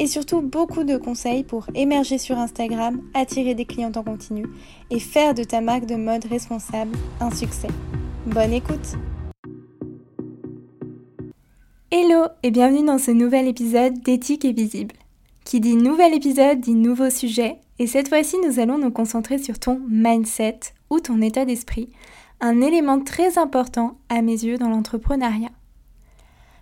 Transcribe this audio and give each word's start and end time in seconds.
et 0.00 0.06
surtout 0.06 0.40
beaucoup 0.40 0.82
de 0.82 0.96
conseils 0.96 1.44
pour 1.44 1.66
émerger 1.74 2.16
sur 2.16 2.38
Instagram, 2.38 3.02
attirer 3.12 3.54
des 3.54 3.66
clients 3.66 3.92
en 3.94 4.02
continu 4.02 4.46
et 4.90 4.98
faire 4.98 5.34
de 5.34 5.44
ta 5.44 5.60
marque 5.60 5.84
de 5.84 5.94
mode 5.94 6.24
responsable 6.24 6.96
un 7.20 7.30
succès. 7.30 7.68
Bonne 8.26 8.54
écoute 8.54 8.96
Hello 11.90 12.28
et 12.42 12.50
bienvenue 12.50 12.86
dans 12.86 12.98
ce 12.98 13.10
nouvel 13.10 13.46
épisode 13.46 14.00
d'Éthique 14.00 14.46
et 14.46 14.52
Visible. 14.52 14.94
Qui 15.44 15.60
dit 15.60 15.76
nouvel 15.76 16.14
épisode 16.14 16.60
dit 16.60 16.74
nouveau 16.74 17.10
sujet 17.10 17.58
et 17.78 17.86
cette 17.86 18.08
fois-ci 18.08 18.36
nous 18.46 18.58
allons 18.58 18.78
nous 18.78 18.90
concentrer 18.90 19.36
sur 19.36 19.58
ton 19.58 19.82
mindset 19.86 20.60
ou 20.88 21.00
ton 21.00 21.20
état 21.20 21.44
d'esprit, 21.44 21.90
un 22.40 22.62
élément 22.62 23.00
très 23.00 23.36
important 23.36 23.98
à 24.08 24.22
mes 24.22 24.44
yeux 24.44 24.56
dans 24.56 24.70
l'entrepreneuriat. 24.70 25.50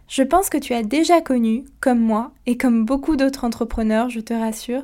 Je 0.09 0.23
pense 0.23 0.49
que 0.49 0.57
tu 0.57 0.73
as 0.73 0.83
déjà 0.83 1.21
connu, 1.21 1.65
comme 1.81 2.01
moi 2.01 2.33
et 2.47 2.57
comme 2.57 2.87
beaucoup 2.87 3.17
d'autres 3.17 3.45
entrepreneurs, 3.45 4.09
je 4.09 4.21
te 4.21 4.33
rassure, 4.33 4.83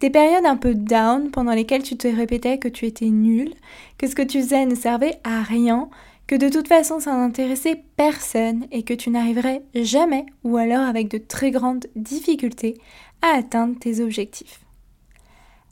des 0.00 0.10
périodes 0.10 0.44
un 0.44 0.56
peu 0.56 0.74
down 0.74 1.30
pendant 1.30 1.52
lesquelles 1.52 1.82
tu 1.82 1.96
te 1.96 2.06
répétais 2.06 2.58
que 2.58 2.68
tu 2.68 2.84
étais 2.86 3.06
nul, 3.06 3.54
que 3.96 4.06
ce 4.06 4.14
que 4.14 4.22
tu 4.22 4.40
faisais 4.40 4.66
ne 4.66 4.74
servait 4.74 5.18
à 5.24 5.42
rien, 5.42 5.88
que 6.26 6.34
de 6.36 6.50
toute 6.50 6.68
façon 6.68 7.00
ça 7.00 7.16
n'intéressait 7.16 7.82
personne 7.96 8.66
et 8.70 8.82
que 8.82 8.94
tu 8.94 9.10
n'arriverais 9.10 9.62
jamais 9.74 10.26
ou 10.44 10.58
alors 10.58 10.86
avec 10.86 11.08
de 11.08 11.18
très 11.18 11.50
grandes 11.50 11.86
difficultés 11.96 12.76
à 13.22 13.38
atteindre 13.38 13.78
tes 13.78 14.00
objectifs. 14.00 14.60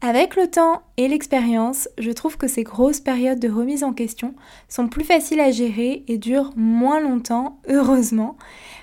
Avec 0.01 0.37
le 0.37 0.47
temps 0.47 0.83
et 0.97 1.09
l'expérience, 1.09 1.89
je 1.99 2.13
trouve 2.13 2.37
que 2.37 2.47
ces 2.47 2.63
grosses 2.63 3.01
périodes 3.01 3.41
de 3.41 3.51
remise 3.51 3.83
en 3.83 3.93
question 3.93 4.35
sont 4.69 4.87
plus 4.87 5.05
faciles 5.05 5.41
à 5.41 5.51
gérer 5.51 6.05
et 6.07 6.19
durent 6.19 6.53
moins 6.55 7.01
longtemps, 7.01 7.59
heureusement, 7.69 8.37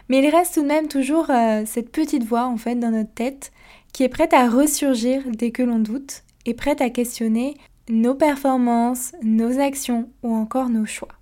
mais 0.10 0.22
il 0.22 0.30
reste 0.30 0.56
tout 0.56 0.62
de 0.62 0.68
même 0.68 0.90
toujours 0.90 1.30
euh, 1.30 1.64
cette 1.66 1.90
petite 1.90 2.26
voix 2.26 2.46
en 2.46 2.58
fait 2.58 2.76
dans 2.76 2.92
notre 2.92 3.14
tête 3.14 3.54
qui 3.94 4.04
est 4.04 4.10
prête 4.10 4.34
à 4.34 4.50
ressurgir 4.50 5.24
dès 5.28 5.52
que 5.52 5.64
l'on 5.64 5.80
doute 5.80 6.24
et 6.46 6.54
prête 6.54 6.82
à 6.82 6.90
questionner 6.90 7.56
nos 7.88 8.14
performances, 8.14 9.14
nos 9.24 9.60
actions 9.60 10.10
ou 10.22 10.36
encore 10.36 10.68
nos 10.68 10.86
choix. 10.86 11.14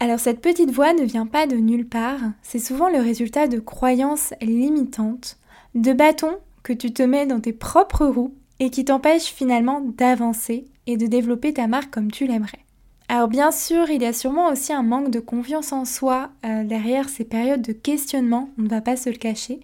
Alors 0.00 0.20
cette 0.20 0.42
petite 0.42 0.70
voix 0.70 0.92
ne 0.92 1.04
vient 1.04 1.26
pas 1.26 1.46
de 1.46 1.56
nulle 1.56 1.88
part, 1.88 2.20
c'est 2.42 2.58
souvent 2.58 2.90
le 2.90 2.98
résultat 2.98 3.46
de 3.46 3.58
croyances 3.58 4.34
limitantes, 4.42 5.38
de 5.74 5.94
bâtons 5.94 6.36
que 6.62 6.74
tu 6.74 6.92
te 6.92 7.02
mets 7.02 7.24
dans 7.24 7.40
tes 7.40 7.54
propres 7.54 8.04
roues 8.04 8.34
et 8.62 8.70
qui 8.70 8.84
t'empêchent 8.84 9.32
finalement 9.32 9.80
d'avancer 9.80 10.66
et 10.86 10.96
de 10.96 11.08
développer 11.08 11.52
ta 11.52 11.66
marque 11.66 11.90
comme 11.90 12.12
tu 12.12 12.28
l'aimerais. 12.28 12.60
Alors 13.08 13.26
bien 13.26 13.50
sûr, 13.50 13.90
il 13.90 14.02
y 14.02 14.06
a 14.06 14.12
sûrement 14.12 14.50
aussi 14.50 14.72
un 14.72 14.84
manque 14.84 15.10
de 15.10 15.18
confiance 15.18 15.72
en 15.72 15.84
soi 15.84 16.30
euh, 16.46 16.62
derrière 16.62 17.08
ces 17.08 17.24
périodes 17.24 17.60
de 17.60 17.72
questionnement, 17.72 18.50
on 18.60 18.62
ne 18.62 18.68
va 18.68 18.80
pas 18.80 18.96
se 18.96 19.10
le 19.10 19.16
cacher. 19.16 19.58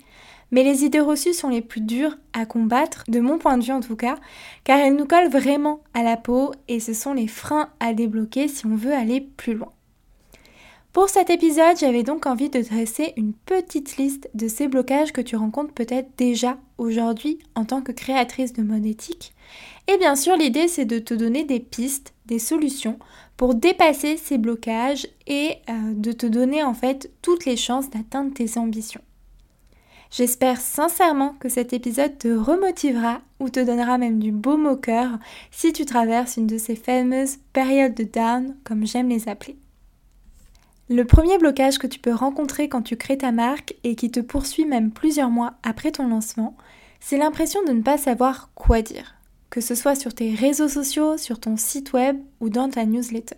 Mais 0.50 0.64
les 0.64 0.82
idées 0.84 0.98
reçues 0.98 1.32
sont 1.32 1.48
les 1.48 1.62
plus 1.62 1.80
dures 1.80 2.18
à 2.32 2.44
combattre, 2.44 3.04
de 3.06 3.20
mon 3.20 3.38
point 3.38 3.56
de 3.56 3.64
vue 3.64 3.72
en 3.72 3.80
tout 3.80 3.94
cas, 3.94 4.16
car 4.64 4.80
elles 4.80 4.96
nous 4.96 5.06
collent 5.06 5.30
vraiment 5.30 5.78
à 5.94 6.02
la 6.02 6.16
peau 6.16 6.50
et 6.66 6.80
ce 6.80 6.92
sont 6.92 7.14
les 7.14 7.28
freins 7.28 7.68
à 7.78 7.94
débloquer 7.94 8.48
si 8.48 8.66
on 8.66 8.74
veut 8.74 8.94
aller 8.94 9.20
plus 9.20 9.54
loin. 9.54 9.70
Pour 10.92 11.10
cet 11.10 11.28
épisode, 11.28 11.76
j'avais 11.78 12.02
donc 12.02 12.24
envie 12.24 12.48
de 12.48 12.62
dresser 12.62 13.12
une 13.16 13.34
petite 13.34 13.98
liste 13.98 14.30
de 14.34 14.48
ces 14.48 14.68
blocages 14.68 15.12
que 15.12 15.20
tu 15.20 15.36
rencontres 15.36 15.74
peut-être 15.74 16.08
déjà 16.16 16.56
aujourd'hui 16.78 17.38
en 17.54 17.66
tant 17.66 17.82
que 17.82 17.92
créatrice 17.92 18.54
de 18.54 18.62
mode 18.62 18.86
éthique. 18.86 19.34
Et 19.86 19.98
bien 19.98 20.16
sûr, 20.16 20.36
l'idée 20.36 20.66
c'est 20.66 20.86
de 20.86 20.98
te 20.98 21.12
donner 21.12 21.44
des 21.44 21.60
pistes, 21.60 22.14
des 22.26 22.38
solutions 22.38 22.98
pour 23.36 23.54
dépasser 23.54 24.16
ces 24.16 24.38
blocages 24.38 25.06
et 25.26 25.56
euh, 25.68 25.92
de 25.94 26.12
te 26.12 26.26
donner 26.26 26.62
en 26.62 26.74
fait 26.74 27.10
toutes 27.20 27.44
les 27.44 27.56
chances 27.56 27.90
d'atteindre 27.90 28.32
tes 28.32 28.58
ambitions. 28.58 29.02
J'espère 30.10 30.58
sincèrement 30.58 31.34
que 31.38 31.50
cet 31.50 31.74
épisode 31.74 32.16
te 32.16 32.28
remotivera 32.28 33.20
ou 33.40 33.50
te 33.50 33.60
donnera 33.60 33.98
même 33.98 34.18
du 34.18 34.32
beau 34.32 34.56
au 34.56 34.76
cœur 34.76 35.10
si 35.50 35.74
tu 35.74 35.84
traverses 35.84 36.38
une 36.38 36.46
de 36.46 36.56
ces 36.56 36.76
fameuses 36.76 37.36
périodes 37.52 37.94
de 37.94 38.04
down 38.04 38.56
comme 38.64 38.86
j'aime 38.86 39.10
les 39.10 39.28
appeler. 39.28 39.58
Le 40.90 41.04
premier 41.04 41.36
blocage 41.36 41.78
que 41.78 41.86
tu 41.86 41.98
peux 41.98 42.14
rencontrer 42.14 42.70
quand 42.70 42.80
tu 42.80 42.96
crées 42.96 43.18
ta 43.18 43.30
marque 43.30 43.74
et 43.84 43.94
qui 43.94 44.10
te 44.10 44.20
poursuit 44.20 44.64
même 44.64 44.90
plusieurs 44.90 45.28
mois 45.28 45.54
après 45.62 45.92
ton 45.92 46.08
lancement, 46.08 46.56
c'est 46.98 47.18
l'impression 47.18 47.62
de 47.64 47.72
ne 47.72 47.82
pas 47.82 47.98
savoir 47.98 48.50
quoi 48.54 48.80
dire 48.80 49.14
que 49.50 49.60
ce 49.60 49.74
soit 49.74 49.94
sur 49.94 50.14
tes 50.14 50.34
réseaux 50.34 50.68
sociaux, 50.68 51.16
sur 51.16 51.40
ton 51.40 51.56
site 51.56 51.92
web 51.92 52.18
ou 52.40 52.48
dans 52.48 52.68
ta 52.68 52.84
newsletter. 52.84 53.36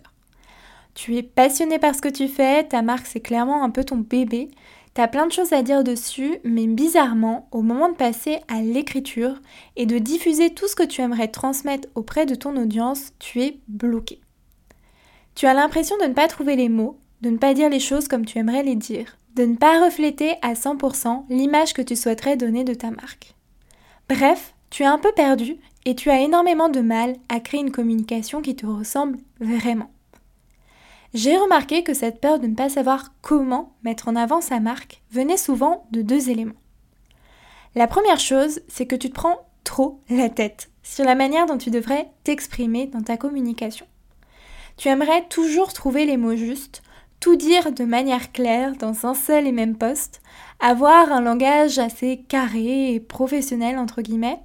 Tu 0.93 1.15
es 1.15 1.23
passionné 1.23 1.79
par 1.79 1.95
ce 1.95 2.01
que 2.01 2.09
tu 2.09 2.27
fais, 2.27 2.65
ta 2.65 2.81
marque 2.81 3.07
c'est 3.07 3.21
clairement 3.21 3.63
un 3.63 3.69
peu 3.69 3.83
ton 3.83 3.97
bébé, 3.97 4.49
tu 4.93 5.01
as 5.01 5.07
plein 5.07 5.25
de 5.25 5.31
choses 5.31 5.53
à 5.53 5.61
dire 5.61 5.85
dessus, 5.85 6.39
mais 6.43 6.67
bizarrement, 6.67 7.47
au 7.51 7.61
moment 7.61 7.89
de 7.89 7.95
passer 7.95 8.39
à 8.49 8.61
l'écriture 8.61 9.39
et 9.77 9.85
de 9.85 9.97
diffuser 9.99 10.53
tout 10.53 10.67
ce 10.67 10.75
que 10.75 10.83
tu 10.83 11.01
aimerais 11.01 11.29
transmettre 11.29 11.87
auprès 11.95 12.25
de 12.25 12.35
ton 12.35 12.57
audience, 12.57 13.13
tu 13.19 13.41
es 13.41 13.59
bloqué. 13.69 14.19
Tu 15.35 15.47
as 15.47 15.53
l'impression 15.53 15.95
de 15.97 16.07
ne 16.07 16.13
pas 16.13 16.27
trouver 16.27 16.57
les 16.57 16.67
mots, 16.67 16.99
de 17.21 17.29
ne 17.29 17.37
pas 17.37 17.53
dire 17.53 17.69
les 17.69 17.79
choses 17.79 18.07
comme 18.07 18.25
tu 18.25 18.37
aimerais 18.37 18.63
les 18.63 18.75
dire, 18.75 19.17
de 19.35 19.45
ne 19.45 19.55
pas 19.55 19.83
refléter 19.83 20.35
à 20.41 20.53
100% 20.53 21.25
l'image 21.29 21.73
que 21.73 21.81
tu 21.81 21.95
souhaiterais 21.95 22.37
donner 22.37 22.63
de 22.63 22.73
ta 22.73 22.91
marque. 22.91 23.35
Bref, 24.09 24.53
tu 24.69 24.83
es 24.83 24.87
un 24.87 24.97
peu 24.97 25.11
perdu 25.11 25.57
et 25.85 25.95
tu 25.95 26.09
as 26.09 26.21
énormément 26.21 26.69
de 26.69 26.81
mal 26.81 27.15
à 27.29 27.39
créer 27.39 27.61
une 27.61 27.71
communication 27.71 28.41
qui 28.41 28.55
te 28.55 28.65
ressemble 28.65 29.19
vraiment. 29.39 29.91
J'ai 31.13 31.35
remarqué 31.35 31.83
que 31.83 31.93
cette 31.93 32.21
peur 32.21 32.39
de 32.39 32.47
ne 32.47 32.55
pas 32.55 32.69
savoir 32.69 33.13
comment 33.21 33.73
mettre 33.83 34.07
en 34.07 34.15
avant 34.15 34.39
sa 34.41 34.59
marque 34.59 35.01
venait 35.11 35.37
souvent 35.37 35.85
de 35.91 36.01
deux 36.01 36.29
éléments. 36.29 36.55
La 37.75 37.87
première 37.87 38.19
chose, 38.19 38.61
c'est 38.67 38.85
que 38.85 38.95
tu 38.95 39.09
te 39.09 39.15
prends 39.15 39.45
trop 39.63 39.99
la 40.09 40.29
tête 40.29 40.69
sur 40.83 41.05
la 41.05 41.15
manière 41.15 41.45
dont 41.45 41.57
tu 41.57 41.69
devrais 41.69 42.09
t'exprimer 42.23 42.87
dans 42.87 43.01
ta 43.01 43.17
communication. 43.17 43.85
Tu 44.77 44.87
aimerais 44.87 45.25
toujours 45.29 45.73
trouver 45.73 46.05
les 46.05 46.17
mots 46.17 46.35
justes, 46.35 46.81
tout 47.21 47.37
dire 47.37 47.71
de 47.71 47.85
manière 47.85 48.33
claire 48.33 48.73
dans 48.75 49.05
un 49.05 49.13
seul 49.13 49.47
et 49.47 49.53
même 49.53 49.77
poste, 49.77 50.21
avoir 50.59 51.13
un 51.13 51.21
langage 51.21 51.79
assez 51.79 52.25
carré 52.27 52.93
et 52.93 52.99
professionnel 52.99 53.77
entre 53.77 54.01
guillemets, 54.01 54.39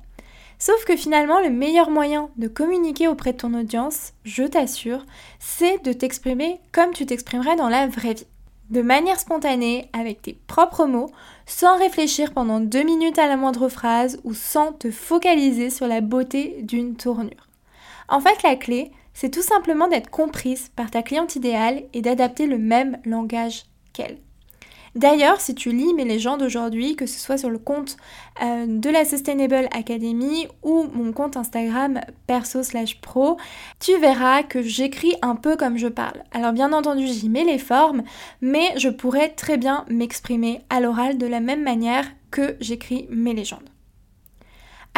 Sauf 0.58 0.84
que 0.86 0.96
finalement, 0.96 1.40
le 1.40 1.50
meilleur 1.50 1.90
moyen 1.90 2.30
de 2.36 2.48
communiquer 2.48 3.08
auprès 3.08 3.32
de 3.32 3.38
ton 3.38 3.52
audience, 3.52 4.14
je 4.24 4.44
t'assure, 4.44 5.04
c'est 5.38 5.82
de 5.84 5.92
t'exprimer 5.92 6.60
comme 6.72 6.92
tu 6.92 7.04
t'exprimerais 7.04 7.56
dans 7.56 7.68
la 7.68 7.86
vraie 7.86 8.14
vie. 8.14 8.26
De 8.70 8.82
manière 8.82 9.20
spontanée, 9.20 9.88
avec 9.92 10.22
tes 10.22 10.40
propres 10.46 10.86
mots, 10.86 11.10
sans 11.44 11.78
réfléchir 11.78 12.32
pendant 12.32 12.58
deux 12.58 12.82
minutes 12.82 13.18
à 13.18 13.28
la 13.28 13.36
moindre 13.36 13.68
phrase 13.68 14.18
ou 14.24 14.34
sans 14.34 14.72
te 14.72 14.90
focaliser 14.90 15.70
sur 15.70 15.86
la 15.86 16.00
beauté 16.00 16.62
d'une 16.62 16.96
tournure. 16.96 17.48
En 18.08 18.20
fait, 18.20 18.42
la 18.42 18.56
clé, 18.56 18.90
c'est 19.16 19.30
tout 19.30 19.42
simplement 19.42 19.88
d'être 19.88 20.10
comprise 20.10 20.68
par 20.76 20.90
ta 20.90 21.02
cliente 21.02 21.36
idéale 21.36 21.84
et 21.94 22.02
d'adapter 22.02 22.46
le 22.46 22.58
même 22.58 22.98
langage 23.06 23.64
qu'elle. 23.94 24.18
D'ailleurs, 24.94 25.40
si 25.40 25.54
tu 25.54 25.72
lis 25.72 25.94
mes 25.94 26.04
légendes 26.04 26.42
aujourd'hui, 26.42 26.96
que 26.96 27.06
ce 27.06 27.18
soit 27.18 27.38
sur 27.38 27.48
le 27.48 27.58
compte 27.58 27.96
euh, 28.42 28.66
de 28.66 28.90
la 28.90 29.06
Sustainable 29.06 29.68
Academy 29.72 30.48
ou 30.62 30.84
mon 30.92 31.12
compte 31.12 31.38
Instagram 31.38 32.00
perso 32.26 32.62
slash 32.62 33.00
pro, 33.00 33.38
tu 33.80 33.96
verras 33.98 34.42
que 34.42 34.60
j'écris 34.60 35.14
un 35.22 35.34
peu 35.34 35.56
comme 35.56 35.78
je 35.78 35.88
parle. 35.88 36.22
Alors 36.32 36.52
bien 36.52 36.74
entendu, 36.74 37.06
j'y 37.06 37.30
mets 37.30 37.44
les 37.44 37.58
formes, 37.58 38.02
mais 38.42 38.78
je 38.78 38.90
pourrais 38.90 39.30
très 39.30 39.56
bien 39.56 39.86
m'exprimer 39.88 40.60
à 40.68 40.80
l'oral 40.80 41.16
de 41.16 41.26
la 41.26 41.40
même 41.40 41.62
manière 41.62 42.06
que 42.30 42.56
j'écris 42.60 43.06
mes 43.10 43.32
légendes. 43.32 43.75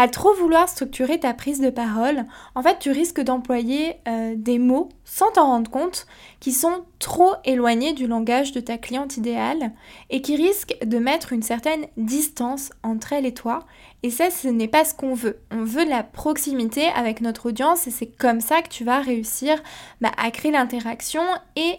À 0.01 0.07
trop 0.07 0.33
vouloir 0.33 0.69
structurer 0.69 1.19
ta 1.19 1.35
prise 1.35 1.61
de 1.61 1.71
parole, 1.71 2.25
en 2.55 2.63
fait, 2.63 2.79
tu 2.79 2.93
risques 2.93 3.21
d'employer 3.21 3.97
euh, 4.07 4.35
des 4.37 4.61
mots 4.61 4.91
sans 5.05 5.33
t'en 5.33 5.47
rendre 5.47 5.73
compte 5.73 6.07
qui 6.39 6.53
sont 6.53 6.85
trop 7.01 7.33
éloignés 7.45 7.95
du 7.95 8.07
langage 8.07 8.53
de 8.53 8.61
ta 8.61 8.79
cliente 8.79 9.17
idéale 9.17 9.73
et 10.11 10.23
qui 10.23 10.37
risquent 10.37 10.77
de 10.85 11.01
mettre 11.01 11.33
une 11.33 11.43
certaine 11.43 11.87
distance 11.97 12.71
entre 12.85 13.13
elle 13.13 13.27
et 13.27 13.35
toi. 13.35 13.67
Et 14.05 14.11
ça, 14.11 14.31
ce 14.31 14.47
n'est 14.47 14.69
pas 14.69 14.85
ce 14.85 14.95
qu'on 14.95 15.15
veut. 15.15 15.41
On 15.51 15.65
veut 15.65 15.85
la 15.85 16.05
proximité 16.05 16.87
avec 16.95 17.21
notre 17.21 17.49
audience 17.49 17.89
et 17.89 17.91
c'est 17.91 18.07
comme 18.07 18.41
ça 18.41 18.63
que 18.63 18.69
tu 18.69 18.85
vas 18.85 19.01
réussir 19.01 19.61
bah, 20.01 20.13
à 20.17 20.31
créer 20.31 20.53
l'interaction 20.53 21.23
et 21.57 21.75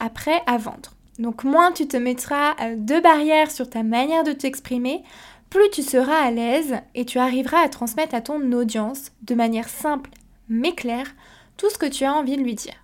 après 0.00 0.40
à 0.46 0.56
vendre. 0.56 0.94
Donc 1.18 1.42
moins 1.42 1.72
tu 1.72 1.88
te 1.88 1.96
mettras 1.96 2.54
euh, 2.62 2.76
de 2.76 3.00
barrières 3.00 3.50
sur 3.50 3.68
ta 3.68 3.82
manière 3.82 4.22
de 4.22 4.32
t'exprimer, 4.32 5.02
plus 5.50 5.70
tu 5.70 5.82
seras 5.82 6.20
à 6.20 6.30
l'aise 6.30 6.76
et 6.94 7.04
tu 7.04 7.18
arriveras 7.18 7.60
à 7.60 7.68
transmettre 7.68 8.14
à 8.14 8.20
ton 8.20 8.52
audience 8.52 9.12
de 9.22 9.34
manière 9.34 9.68
simple 9.68 10.10
mais 10.48 10.74
claire 10.74 11.14
tout 11.56 11.70
ce 11.70 11.78
que 11.78 11.86
tu 11.86 12.04
as 12.04 12.14
envie 12.14 12.36
de 12.36 12.42
lui 12.42 12.54
dire. 12.54 12.74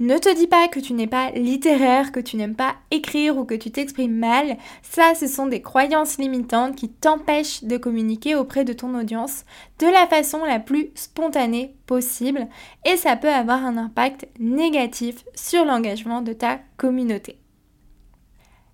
Ne 0.00 0.16
te 0.16 0.32
dis 0.32 0.46
pas 0.46 0.68
que 0.68 0.78
tu 0.78 0.92
n'es 0.92 1.08
pas 1.08 1.32
littéraire, 1.32 2.12
que 2.12 2.20
tu 2.20 2.36
n'aimes 2.36 2.54
pas 2.54 2.76
écrire 2.92 3.36
ou 3.36 3.44
que 3.44 3.56
tu 3.56 3.72
t'exprimes 3.72 4.16
mal. 4.16 4.56
Ça, 4.82 5.16
ce 5.16 5.26
sont 5.26 5.48
des 5.48 5.60
croyances 5.60 6.18
limitantes 6.18 6.76
qui 6.76 6.88
t'empêchent 6.88 7.64
de 7.64 7.76
communiquer 7.78 8.36
auprès 8.36 8.64
de 8.64 8.72
ton 8.72 8.96
audience 8.96 9.44
de 9.80 9.86
la 9.86 10.06
façon 10.06 10.44
la 10.44 10.60
plus 10.60 10.90
spontanée 10.94 11.74
possible 11.86 12.46
et 12.86 12.96
ça 12.96 13.16
peut 13.16 13.32
avoir 13.32 13.64
un 13.64 13.76
impact 13.76 14.28
négatif 14.38 15.24
sur 15.34 15.64
l'engagement 15.64 16.22
de 16.22 16.32
ta 16.32 16.60
communauté. 16.76 17.40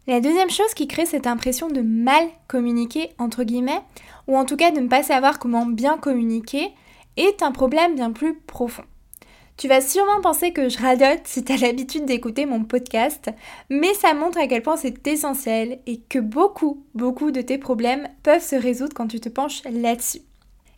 La 0.07 0.21
deuxième 0.21 0.51
chose 0.51 0.75
qui 0.75 0.87
crée 0.87 1.07
cette 1.07 1.27
impression 1.27 1.69
de 1.69 1.81
mal 1.81 2.29
communiquer, 2.47 3.13
entre 3.19 3.43
guillemets, 3.43 3.81
ou 4.29 4.37
en 4.37 4.45
tout 4.45 4.57
cas 4.57 4.71
de 4.71 4.81
ne 4.81 4.89
pas 4.89 5.03
savoir 5.03 5.39
comment 5.39 5.65
bien 5.65 5.97
communiquer, 5.97 6.73
est 7.17 7.43
un 7.43 7.53
problème 7.53 7.95
bien 7.95 8.11
plus 8.13 8.35
profond. 8.35 8.85
Tu 9.57 9.67
vas 9.67 9.81
sûrement 9.81 10.21
penser 10.21 10.53
que 10.53 10.69
je 10.69 10.79
radote 10.79 11.23
si 11.25 11.43
tu 11.43 11.57
l'habitude 11.61 12.05
d'écouter 12.05 12.45
mon 12.45 12.65
podcast, 12.65 13.31
mais 13.71 13.95
ça 13.95 14.13
montre 14.13 14.39
à 14.39 14.47
quel 14.47 14.63
point 14.63 14.77
c'est 14.77 15.07
essentiel 15.07 15.79
et 15.87 16.01
que 16.01 16.19
beaucoup, 16.19 16.85
beaucoup 16.95 17.31
de 17.31 17.41
tes 17.41 17.57
problèmes 17.57 18.09
peuvent 18.23 18.45
se 18.45 18.57
résoudre 18.57 18.93
quand 18.95 19.07
tu 19.07 19.21
te 19.21 19.31
penches 19.31 19.63
là-dessus. 19.65 20.21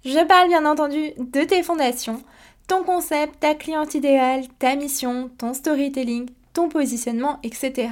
Je 0.05 0.25
parle 0.25 0.49
bien 0.49 0.67
entendu 0.67 1.13
de 1.19 1.43
tes 1.43 1.65
fondations, 1.65 2.23
ton 2.69 2.85
concept, 2.85 3.41
ta 3.41 3.57
cliente 3.57 3.95
idéale, 3.95 4.47
ta 4.61 4.77
mission, 4.77 5.31
ton 5.37 5.53
storytelling, 5.53 6.29
ton 6.53 6.69
positionnement, 6.69 7.41
etc. 7.43 7.89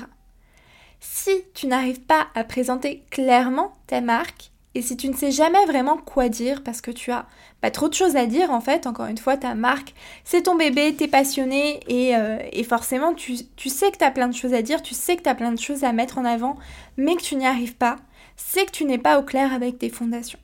Si 1.07 1.45
tu 1.53 1.67
n'arrives 1.67 2.01
pas 2.01 2.29
à 2.35 2.45
présenter 2.45 3.05
clairement 3.11 3.73
ta 3.87 4.01
marque, 4.01 4.51
et 4.75 4.81
si 4.81 4.97
tu 4.97 5.07
ne 5.09 5.15
sais 5.15 5.31
jamais 5.31 5.65
vraiment 5.67 5.99
quoi 5.99 6.31
dire 6.31 6.65
parce 6.65 6.81
que 6.81 6.91
tu 6.91 7.13
as 7.13 7.27
pas 7.61 7.71
trop 7.71 7.89
de 7.89 7.95
choses 7.95 8.17
à 8.17 8.25
dire 8.27 8.51
en 8.51 8.61
fait, 8.61 8.87
encore 8.87 9.07
une 9.07 9.19
fois, 9.19 9.37
ta 9.37 9.55
marque, 9.55 9.95
c'est 10.25 10.45
ton 10.45 10.57
bébé, 10.57 10.95
t'es 10.97 11.07
passionné 11.07 11.81
et, 11.89 12.17
euh, 12.17 12.39
forcément 12.67 13.13
tu, 13.13 13.37
tu, 13.55 13.69
sais 13.69 13.91
que 13.93 13.99
tu 13.99 14.05
as 14.05 14.11
plein 14.11 14.29
de 14.29 14.35
choses 14.35 14.55
à 14.55 14.63
dire, 14.63 14.83
tu 14.83 14.95
sais 14.95 15.17
que 15.17 15.23
tu 15.23 15.29
as 15.29 15.35
plein 15.35 15.53
de 15.53 15.61
choses 15.61 15.85
à 15.85 15.93
mettre 15.93 16.17
en 16.19 16.25
avant, 16.25 16.57
mais 16.97 17.15
que 17.17 17.23
tu 17.23 17.37
n'y 17.37 17.47
arrives 17.47 17.77
pas, 17.77 17.97
c'est 18.37 18.65
que 18.65 18.73
tu 18.73 18.85
n'es 18.87 18.99
pas 18.99 19.21
au 19.21 19.23
clair 19.23 19.53
avec 19.53 19.79
tes 19.79 19.91
fondations. 19.91 20.39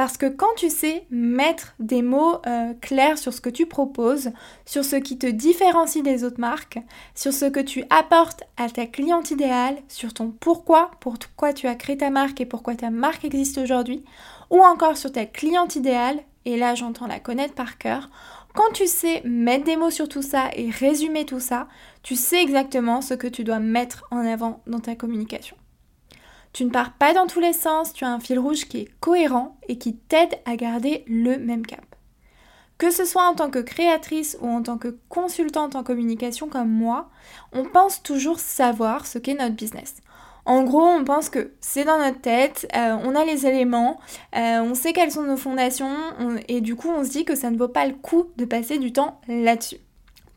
Parce 0.00 0.16
que 0.16 0.24
quand 0.24 0.54
tu 0.56 0.70
sais 0.70 1.04
mettre 1.10 1.74
des 1.78 2.00
mots 2.00 2.38
euh, 2.46 2.72
clairs 2.80 3.18
sur 3.18 3.34
ce 3.34 3.42
que 3.42 3.50
tu 3.50 3.66
proposes, 3.66 4.30
sur 4.64 4.82
ce 4.82 4.96
qui 4.96 5.18
te 5.18 5.26
différencie 5.26 6.02
des 6.02 6.24
autres 6.24 6.40
marques, 6.40 6.78
sur 7.14 7.34
ce 7.34 7.44
que 7.44 7.60
tu 7.60 7.84
apportes 7.90 8.44
à 8.56 8.70
ta 8.70 8.86
cliente 8.86 9.30
idéale, 9.30 9.76
sur 9.88 10.14
ton 10.14 10.30
pourquoi, 10.30 10.90
pourquoi 11.00 11.52
tu 11.52 11.66
as 11.66 11.74
créé 11.74 11.98
ta 11.98 12.08
marque 12.08 12.40
et 12.40 12.46
pourquoi 12.46 12.76
ta 12.76 12.88
marque 12.88 13.26
existe 13.26 13.58
aujourd'hui, 13.58 14.02
ou 14.48 14.62
encore 14.62 14.96
sur 14.96 15.12
ta 15.12 15.26
cliente 15.26 15.76
idéale, 15.76 16.20
et 16.46 16.56
là 16.56 16.74
j'entends 16.74 17.06
la 17.06 17.20
connaître 17.20 17.52
par 17.52 17.76
cœur, 17.76 18.08
quand 18.54 18.72
tu 18.72 18.86
sais 18.86 19.20
mettre 19.26 19.64
des 19.64 19.76
mots 19.76 19.90
sur 19.90 20.08
tout 20.08 20.22
ça 20.22 20.48
et 20.56 20.70
résumer 20.70 21.26
tout 21.26 21.40
ça, 21.40 21.68
tu 22.02 22.16
sais 22.16 22.40
exactement 22.40 23.02
ce 23.02 23.12
que 23.12 23.26
tu 23.26 23.44
dois 23.44 23.58
mettre 23.58 24.06
en 24.10 24.24
avant 24.26 24.62
dans 24.66 24.80
ta 24.80 24.94
communication. 24.94 25.58
Tu 26.52 26.64
ne 26.64 26.70
pars 26.70 26.92
pas 26.92 27.14
dans 27.14 27.26
tous 27.26 27.40
les 27.40 27.52
sens, 27.52 27.92
tu 27.92 28.04
as 28.04 28.12
un 28.12 28.20
fil 28.20 28.38
rouge 28.38 28.66
qui 28.66 28.78
est 28.78 28.88
cohérent 29.00 29.56
et 29.68 29.78
qui 29.78 29.96
t'aide 29.96 30.38
à 30.46 30.56
garder 30.56 31.04
le 31.06 31.38
même 31.38 31.64
cap. 31.64 31.84
Que 32.78 32.90
ce 32.90 33.04
soit 33.04 33.28
en 33.28 33.34
tant 33.34 33.50
que 33.50 33.58
créatrice 33.58 34.36
ou 34.40 34.48
en 34.48 34.62
tant 34.62 34.78
que 34.78 34.96
consultante 35.08 35.76
en 35.76 35.84
communication 35.84 36.48
comme 36.48 36.70
moi, 36.70 37.10
on 37.52 37.64
pense 37.64 38.02
toujours 38.02 38.40
savoir 38.40 39.06
ce 39.06 39.18
qu'est 39.18 39.34
notre 39.34 39.54
business. 39.54 39.96
En 40.46 40.64
gros, 40.64 40.82
on 40.82 41.04
pense 41.04 41.28
que 41.28 41.52
c'est 41.60 41.84
dans 41.84 41.98
notre 41.98 42.20
tête, 42.20 42.66
euh, 42.74 42.96
on 43.04 43.14
a 43.14 43.24
les 43.24 43.46
éléments, 43.46 44.00
euh, 44.34 44.60
on 44.60 44.74
sait 44.74 44.92
quelles 44.92 45.12
sont 45.12 45.22
nos 45.22 45.36
fondations, 45.36 45.94
et 46.48 46.60
du 46.60 46.74
coup 46.74 46.88
on 46.88 47.04
se 47.04 47.10
dit 47.10 47.24
que 47.24 47.34
ça 47.34 47.50
ne 47.50 47.58
vaut 47.58 47.68
pas 47.68 47.86
le 47.86 47.94
coup 47.94 48.30
de 48.36 48.46
passer 48.46 48.78
du 48.78 48.92
temps 48.92 49.20
là-dessus. 49.28 49.76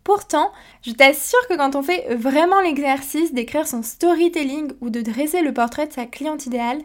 Pourtant, 0.03 0.51
je 0.81 0.91
t'assure 0.91 1.47
que 1.49 1.55
quand 1.55 1.75
on 1.75 1.83
fait 1.83 2.13
vraiment 2.15 2.59
l'exercice 2.59 3.33
d'écrire 3.33 3.67
son 3.67 3.83
storytelling 3.83 4.73
ou 4.81 4.89
de 4.89 5.01
dresser 5.01 5.41
le 5.41 5.53
portrait 5.53 5.87
de 5.87 5.93
sa 5.93 6.05
cliente 6.05 6.45
idéale, 6.45 6.81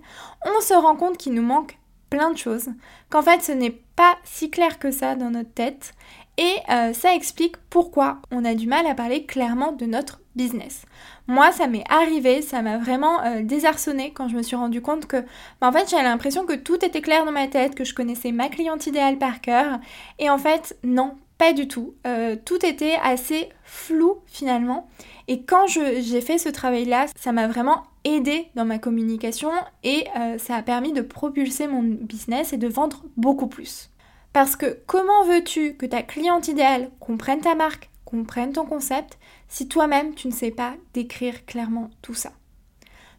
on 0.46 0.60
se 0.60 0.74
rend 0.74 0.96
compte 0.96 1.18
qu'il 1.18 1.34
nous 1.34 1.42
manque 1.42 1.78
plein 2.10 2.30
de 2.30 2.38
choses, 2.38 2.68
qu'en 3.10 3.22
fait 3.22 3.42
ce 3.42 3.52
n'est 3.52 3.78
pas 3.96 4.16
si 4.24 4.50
clair 4.50 4.78
que 4.78 4.90
ça 4.90 5.14
dans 5.14 5.30
notre 5.30 5.52
tête, 5.52 5.92
et 6.38 6.54
euh, 6.70 6.92
ça 6.92 7.14
explique 7.14 7.56
pourquoi 7.68 8.18
on 8.30 8.44
a 8.44 8.54
du 8.54 8.68
mal 8.68 8.86
à 8.86 8.94
parler 8.94 9.26
clairement 9.26 9.72
de 9.72 9.86
notre 9.86 10.20
business. 10.36 10.86
Moi, 11.26 11.50
ça 11.50 11.66
m'est 11.66 11.84
arrivé, 11.90 12.42
ça 12.42 12.62
m'a 12.62 12.78
vraiment 12.78 13.20
euh, 13.24 13.42
désarçonné 13.42 14.12
quand 14.12 14.28
je 14.28 14.36
me 14.36 14.42
suis 14.42 14.54
rendu 14.54 14.80
compte 14.80 15.06
que, 15.06 15.24
bah, 15.60 15.68
en 15.68 15.72
fait, 15.72 15.90
j'avais 15.90 16.04
l'impression 16.04 16.46
que 16.46 16.54
tout 16.54 16.82
était 16.84 17.00
clair 17.00 17.24
dans 17.24 17.32
ma 17.32 17.48
tête, 17.48 17.74
que 17.74 17.82
je 17.82 17.92
connaissais 17.92 18.30
ma 18.30 18.48
cliente 18.48 18.86
idéale 18.86 19.18
par 19.18 19.40
cœur, 19.40 19.80
et 20.20 20.30
en 20.30 20.38
fait, 20.38 20.78
non, 20.84 21.16
pas 21.38 21.52
du 21.52 21.68
tout. 21.68 21.94
Euh, 22.06 22.36
tout 22.44 22.64
était 22.66 22.96
assez 23.02 23.48
flou 23.64 24.18
finalement. 24.26 24.88
Et 25.28 25.42
quand 25.42 25.66
j'ai 25.66 26.20
fait 26.20 26.38
ce 26.38 26.48
travail-là, 26.48 27.06
ça 27.16 27.32
m'a 27.32 27.46
vraiment 27.46 27.84
aidé 28.04 28.48
dans 28.54 28.64
ma 28.64 28.78
communication 28.78 29.50
et 29.84 30.06
euh, 30.18 30.38
ça 30.38 30.56
a 30.56 30.62
permis 30.62 30.92
de 30.92 31.02
propulser 31.02 31.68
mon 31.68 31.82
business 31.82 32.52
et 32.52 32.56
de 32.56 32.68
vendre 32.68 33.04
beaucoup 33.16 33.46
plus. 33.46 33.90
Parce 34.32 34.56
que 34.56 34.78
comment 34.86 35.24
veux-tu 35.24 35.74
que 35.74 35.86
ta 35.86 36.02
cliente 36.02 36.48
idéale 36.48 36.90
comprenne 37.00 37.40
ta 37.40 37.54
marque, 37.54 37.90
comprenne 38.04 38.52
ton 38.52 38.64
concept, 38.64 39.18
si 39.48 39.68
toi-même 39.68 40.14
tu 40.14 40.28
ne 40.28 40.32
sais 40.32 40.50
pas 40.50 40.74
décrire 40.94 41.44
clairement 41.46 41.90
tout 42.02 42.14
ça? 42.14 42.32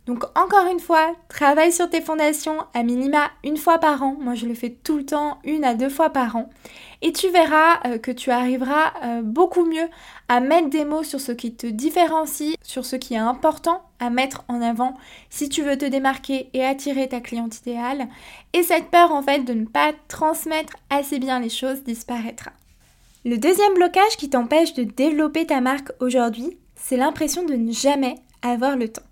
Donc 0.06 0.24
encore 0.36 0.66
une 0.72 0.80
fois, 0.80 1.14
travaille 1.28 1.72
sur 1.72 1.90
tes 1.90 2.02
fondations 2.02 2.58
à 2.74 2.82
minima 2.82 3.30
une 3.44 3.58
fois 3.58 3.78
par 3.78 4.02
an. 4.02 4.16
Moi 4.20 4.34
je 4.34 4.48
le 4.48 4.56
fais 4.56 4.72
tout 4.72 4.98
le 4.98 5.06
temps, 5.06 5.38
une 5.44 5.64
à 5.64 5.76
deux 5.76 5.90
fois 5.90 6.10
par 6.10 6.36
an. 6.36 6.50
Et 7.02 7.14
tu 7.14 7.30
verras 7.30 7.80
euh, 7.86 7.98
que 7.98 8.12
tu 8.12 8.32
arriveras 8.32 8.94
euh, 9.04 9.22
beaucoup 9.22 9.66
mieux 9.66 9.88
à 10.28 10.40
mettre 10.40 10.70
des 10.70 10.84
mots 10.84 11.04
sur 11.04 11.22
ce 11.22 11.32
qui 11.32 11.54
te 11.54 11.68
différencie, 11.68 12.56
sur 12.64 12.86
ce 12.86 12.96
qui 12.96 13.14
est 13.14 13.18
important 13.18 13.84
à 14.00 14.10
mettre 14.10 14.44
en 14.48 14.62
avant 14.62 14.96
si 15.30 15.48
tu 15.48 15.62
veux 15.62 15.78
te 15.78 15.86
démarquer 15.86 16.50
et 16.54 16.66
attirer 16.66 17.08
ta 17.08 17.22
cliente 17.22 17.60
idéale. 17.60 18.08
Et 18.54 18.64
cette 18.64 18.90
peur 18.90 19.12
en 19.12 19.22
fait 19.22 19.44
de 19.44 19.54
ne 19.54 19.66
pas 19.66 19.94
transmettre 20.08 20.74
assez 20.90 21.20
bien 21.20 21.40
les 21.40 21.50
choses 21.50 21.84
disparaîtra. 21.84 22.52
Le 23.26 23.38
deuxième 23.38 23.76
blocage 23.76 24.18
qui 24.18 24.30
t'empêche 24.30 24.74
de 24.74 24.84
développer 24.84 25.46
ta 25.46 25.62
marque 25.62 25.92
aujourd'hui, 26.00 26.58
c'est 26.76 26.98
l'impression 26.98 27.44
de 27.44 27.54
ne 27.54 27.72
jamais 27.72 28.16
avoir 28.42 28.76
le 28.76 28.90
temps. 28.90 29.04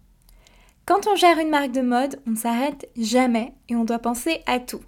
Quand 0.87 1.05
on 1.05 1.17
gère 1.17 1.37
une 1.37 1.49
marque 1.49 1.73
de 1.73 1.81
mode, 1.81 2.17
on 2.25 2.31
ne 2.31 2.35
s'arrête 2.37 2.87
jamais 2.95 3.51
et 3.67 3.75
on 3.75 3.83
doit 3.83 3.99
penser 3.99 4.41
à 4.45 4.57
tout. 4.57 4.79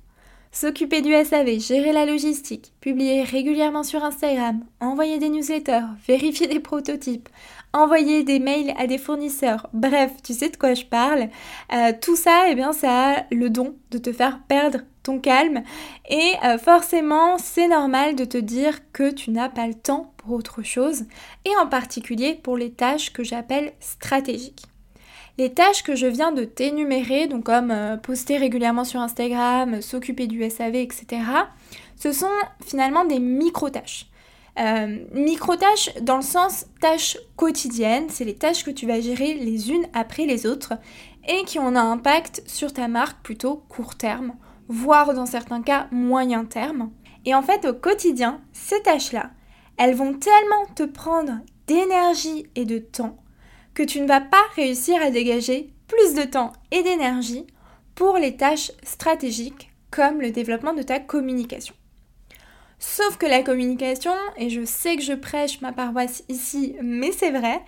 S'occuper 0.50 1.02
du 1.02 1.12
SAV, 1.12 1.60
gérer 1.60 1.92
la 1.92 2.06
logistique, 2.06 2.72
publier 2.80 3.24
régulièrement 3.24 3.84
sur 3.84 4.06
Instagram, 4.06 4.64
envoyer 4.80 5.20
des 5.20 5.28
newsletters, 5.28 5.84
vérifier 6.08 6.48
des 6.48 6.62
prototypes, 6.62 7.28
envoyer 7.74 8.24
des 8.24 8.40
mails 8.40 8.74
à 8.78 8.88
des 8.88 8.98
fournisseurs, 8.98 9.68
bref, 9.74 10.14
tu 10.24 10.34
sais 10.34 10.48
de 10.48 10.56
quoi 10.56 10.74
je 10.74 10.86
parle. 10.86 11.28
Euh, 11.74 11.92
tout 12.02 12.16
ça, 12.16 12.46
eh 12.50 12.56
bien, 12.56 12.72
ça 12.72 13.18
a 13.18 13.26
le 13.30 13.50
don 13.50 13.76
de 13.92 13.98
te 13.98 14.14
faire 14.14 14.40
perdre 14.48 14.80
ton 15.04 15.20
calme 15.20 15.64
et 16.10 16.32
euh, 16.46 16.58
forcément, 16.58 17.38
c'est 17.38 17.68
normal 17.68 18.16
de 18.16 18.24
te 18.24 18.38
dire 18.38 18.90
que 18.94 19.12
tu 19.12 19.32
n'as 19.32 19.50
pas 19.50 19.68
le 19.68 19.74
temps 19.74 20.14
pour 20.16 20.32
autre 20.32 20.64
chose 20.64 21.04
et 21.44 21.52
en 21.62 21.68
particulier 21.68 22.40
pour 22.42 22.56
les 22.56 22.72
tâches 22.72 23.12
que 23.12 23.26
j'appelle 23.26 23.74
stratégiques. 23.82 24.64
Les 25.40 25.54
tâches 25.54 25.84
que 25.84 25.96
je 25.96 26.06
viens 26.06 26.34
de 26.34 26.44
t'énumérer, 26.44 27.28
donc 27.28 27.46
comme 27.46 27.72
euh, 27.72 27.96
poster 27.96 28.36
régulièrement 28.36 28.84
sur 28.84 29.00
Instagram, 29.00 29.82
s'occuper 29.82 30.28
du 30.28 30.48
SAV, 30.50 30.76
etc., 30.76 31.22
ce 31.96 32.12
sont 32.12 32.28
finalement 32.66 33.06
des 33.06 33.20
micro-tâches. 33.20 34.08
Euh, 34.60 34.98
micro-tâches 35.14 35.92
dans 36.02 36.18
le 36.18 36.24
sens 36.24 36.66
tâches 36.82 37.18
quotidiennes, 37.38 38.10
c'est 38.10 38.26
les 38.26 38.36
tâches 38.36 38.66
que 38.66 38.72
tu 38.72 38.86
vas 38.86 39.00
gérer 39.00 39.34
les 39.36 39.72
unes 39.72 39.86
après 39.94 40.26
les 40.26 40.46
autres 40.46 40.74
et 41.26 41.46
qui 41.46 41.58
ont 41.58 41.68
un 41.68 41.78
impact 41.78 42.44
sur 42.46 42.74
ta 42.74 42.90
marque 42.90 43.24
plutôt 43.24 43.64
court 43.70 43.96
terme, 43.96 44.34
voire 44.68 45.14
dans 45.14 45.26
certains 45.26 45.62
cas 45.62 45.88
moyen 45.90 46.44
terme. 46.44 46.92
Et 47.24 47.34
en 47.34 47.44
fait, 47.44 47.64
au 47.64 47.74
quotidien, 47.74 48.42
ces 48.52 48.82
tâches-là, 48.82 49.30
elles 49.78 49.96
vont 49.96 50.16
tellement 50.16 50.66
te 50.76 50.84
prendre 50.84 51.40
d'énergie 51.66 52.48
et 52.56 52.66
de 52.66 52.80
temps 52.80 53.16
que 53.80 53.84
tu 53.86 54.02
ne 54.02 54.08
vas 54.08 54.20
pas 54.20 54.44
réussir 54.58 55.02
à 55.02 55.10
dégager 55.10 55.70
plus 55.88 56.14
de 56.14 56.24
temps 56.24 56.52
et 56.70 56.84
d'énergie 56.84 57.48
pour 57.96 58.18
les 58.18 58.36
tâches 58.36 58.74
stratégiques 58.84 59.72
comme 59.90 60.20
le 60.20 60.32
développement 60.32 60.74
de 60.74 60.82
ta 60.82 61.00
communication. 61.00 61.74
Sauf 62.78 63.16
que 63.16 63.26
la 63.26 63.42
communication, 63.42 64.12
et 64.36 64.50
je 64.50 64.66
sais 64.66 64.98
que 64.98 65.02
je 65.02 65.14
prêche 65.14 65.62
ma 65.62 65.72
paroisse 65.72 66.26
ici, 66.28 66.76
mais 66.84 67.14
c'est 67.14 67.32
vrai, 67.32 67.62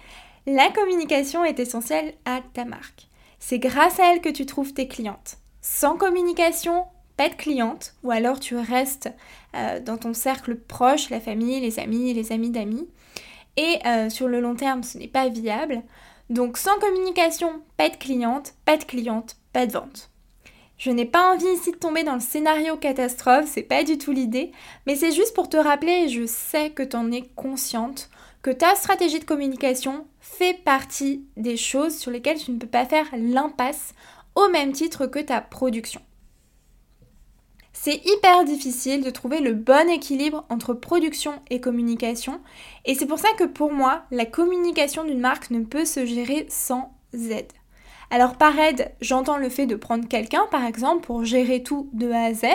la 0.46 0.70
communication 0.72 1.46
est 1.46 1.62
essentielle 1.62 2.14
à 2.26 2.42
ta 2.54 2.66
marque. 2.66 3.08
C'est 3.40 3.60
grâce 3.60 3.98
à 4.02 4.12
elle 4.12 4.20
que 4.20 4.28
tu 4.28 4.46
trouves 4.46 4.74
tes 4.74 4.90
clientes. 4.90 5.38
Sans 5.62 5.96
communication, 5.96 6.88
pas 7.16 7.30
de 7.30 7.36
clientes, 7.36 7.96
ou 8.04 8.12
alors 8.12 8.42
tu 8.42 8.58
restes 8.58 9.10
euh, 9.56 9.80
dans 9.80 9.98
ton 9.98 10.14
cercle 10.14 10.58
proche, 10.58 11.10
la 11.10 11.22
famille, 11.22 11.62
les 11.62 11.80
amis, 11.80 12.14
les 12.14 12.34
amis 12.34 12.50
d'amis. 12.50 12.90
Et 13.58 13.80
euh, 13.86 14.10
sur 14.10 14.28
le 14.28 14.40
long 14.40 14.56
terme, 14.56 14.84
ce 14.84 14.98
n'est 14.98 15.08
pas 15.08 15.30
viable. 15.30 15.82
Donc 16.30 16.58
sans 16.58 16.80
communication, 16.80 17.62
pas 17.78 17.90
de 17.90 17.98
cliente, 17.98 18.54
pas 18.66 18.78
de 18.78 18.86
cliente, 18.86 19.36
pas 19.52 19.66
de 19.66 19.74
vente. 19.74 20.10
Je 20.78 20.90
n'ai 20.90 21.06
pas 21.06 21.32
envie 21.32 21.46
ici 21.54 21.72
de 21.72 21.78
tomber 21.78 22.04
dans 22.04 22.16
le 22.16 22.20
scénario 22.22 22.76
catastrophe, 22.76 23.46
c'est 23.46 23.62
pas 23.62 23.84
du 23.84 24.00
tout 24.00 24.12
l'idée, 24.12 24.52
mais 24.88 24.96
c'est 24.96 25.12
juste 25.12 25.36
pour 25.36 25.48
te 25.48 25.58
rappeler, 25.58 26.06
et 26.06 26.10
je 26.10 26.26
sais 26.26 26.72
que 26.72 26.82
tu 26.82 26.96
en 26.96 27.12
es 27.12 27.22
consciente, 27.36 28.10
que 28.42 28.50
ta 28.50 28.74
stratégie 28.74 29.20
de 29.20 29.26
communication 29.26 30.08
fait 30.22 30.58
partie 30.64 31.24
des 31.38 31.56
choses 31.56 31.96
sur 31.96 32.10
lesquelles 32.10 32.40
tu 32.40 32.50
ne 32.50 32.58
peux 32.58 32.66
pas 32.66 32.88
faire 32.88 33.06
l'impasse 33.16 33.94
au 34.34 34.50
même 34.50 34.72
titre 34.72 35.06
que 35.06 35.20
ta 35.20 35.40
production. 35.40 36.02
C'est 37.84 38.00
hyper 38.06 38.44
difficile 38.44 39.04
de 39.04 39.10
trouver 39.10 39.40
le 39.40 39.56
bon 39.56 39.90
équilibre 39.90 40.46
entre 40.50 40.76
production 40.76 41.42
et 41.50 41.60
communication 41.60 42.40
et 42.86 42.94
c'est 42.94 43.08
pour 43.08 43.18
ça 43.18 43.30
que 43.40 43.44
pour 43.44 43.74
moi, 43.74 44.04
la 44.12 44.28
communication 44.28 45.04
d'une 45.04 45.20
marque 45.20 45.50
ne 45.50 45.64
peut 45.64 45.86
se 45.86 46.06
gérer 46.06 46.46
sans 46.48 46.94
aide. 47.12 47.52
Alors 48.12 48.36
par 48.36 48.60
aide, 48.60 48.92
j'entends 49.02 49.38
le 49.38 49.50
fait 49.50 49.66
de 49.66 49.74
prendre 49.74 50.08
quelqu'un 50.08 50.46
par 50.52 50.64
exemple 50.64 51.08
pour 51.08 51.26
gérer 51.26 51.64
tout 51.64 51.90
de 51.92 52.12
A 52.12 52.26
à 52.26 52.34
Z, 52.36 52.46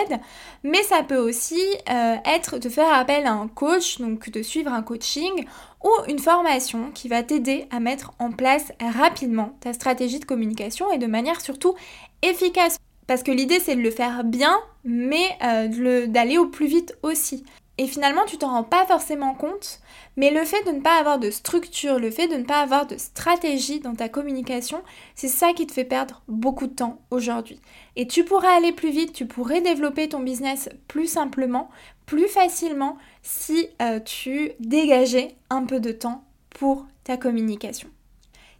mais 0.63 0.81
ça 0.83 1.03
peut 1.03 1.17
aussi 1.17 1.59
euh, 1.89 2.15
être 2.23 2.57
de 2.57 2.69
faire 2.69 2.93
appel 2.93 3.25
à 3.25 3.33
un 3.33 3.49
coach, 3.49 3.99
donc 3.99 4.29
de 4.29 4.41
suivre 4.41 4.71
un 4.71 4.81
coaching 4.81 5.45
ou 5.83 5.89
une 6.07 6.19
formation 6.19 6.89
qui 6.93 7.09
va 7.09 7.21
t'aider 7.21 7.67
à 7.69 7.81
mettre 7.81 8.13
en 8.19 8.31
place 8.31 8.71
rapidement 8.79 9.57
ta 9.59 9.73
stratégie 9.73 10.19
de 10.19 10.25
communication 10.25 10.89
et 10.89 10.99
de 10.99 11.07
manière 11.07 11.41
surtout 11.41 11.75
efficace. 12.21 12.77
Parce 13.07 13.23
que 13.23 13.31
l'idée 13.31 13.59
c'est 13.59 13.75
de 13.75 13.81
le 13.81 13.91
faire 13.91 14.23
bien, 14.23 14.57
mais 14.87 15.37
euh, 15.43 16.07
d'aller 16.07 16.37
au 16.37 16.47
plus 16.47 16.65
vite 16.65 16.97
aussi. 17.03 17.43
Et 17.77 17.85
finalement, 17.85 18.25
tu 18.25 18.37
t'en 18.37 18.49
rends 18.49 18.63
pas 18.63 18.85
forcément 18.87 19.35
compte, 19.35 19.81
mais 20.15 20.31
le 20.31 20.43
fait 20.45 20.63
de 20.63 20.71
ne 20.71 20.79
pas 20.79 20.97
avoir 20.97 21.19
de 21.19 21.29
structure, 21.29 21.99
le 21.99 22.09
fait 22.09 22.27
de 22.27 22.35
ne 22.35 22.43
pas 22.43 22.61
avoir 22.61 22.87
de 22.87 22.97
stratégie 22.97 23.79
dans 23.79 23.93
ta 23.93 24.09
communication, 24.09 24.81
c'est 25.13 25.27
ça 25.27 25.53
qui 25.53 25.67
te 25.67 25.73
fait 25.73 25.83
perdre 25.83 26.23
beaucoup 26.27 26.65
de 26.65 26.73
temps 26.73 27.01
aujourd'hui. 27.11 27.59
Et 27.95 28.07
tu 28.07 28.23
pourrais 28.23 28.47
aller 28.47 28.71
plus 28.71 28.89
vite, 28.89 29.13
tu 29.13 29.27
pourrais 29.27 29.61
développer 29.61 30.09
ton 30.09 30.21
business 30.21 30.69
plus 30.87 31.05
simplement, 31.05 31.69
plus 32.07 32.27
facilement, 32.27 32.97
si 33.21 33.67
euh, 33.81 33.99
tu 33.99 34.53
dégageais 34.59 35.35
un 35.51 35.65
peu 35.65 35.79
de 35.79 35.91
temps 35.91 36.23
pour 36.49 36.87
ta 37.03 37.17
communication. 37.17 37.89